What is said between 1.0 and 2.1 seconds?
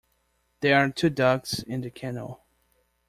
ducks in the